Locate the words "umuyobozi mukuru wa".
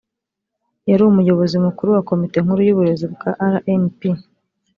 1.05-2.01